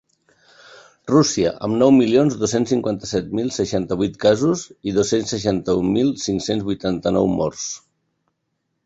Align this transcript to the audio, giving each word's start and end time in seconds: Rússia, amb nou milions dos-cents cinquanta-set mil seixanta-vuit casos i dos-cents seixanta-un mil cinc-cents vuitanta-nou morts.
Rússia, 1.09 1.49
amb 1.67 1.77
nou 1.83 1.91
milions 1.97 2.37
dos-cents 2.43 2.73
cinquanta-set 2.73 3.29
mil 3.39 3.51
seixanta-vuit 3.57 4.17
casos 4.25 4.63
i 4.89 4.95
dos-cents 4.97 5.35
seixanta-un 5.37 5.93
mil 5.99 6.11
cinc-cents 6.25 6.67
vuitanta-nou 6.71 7.31
morts. 7.43 7.69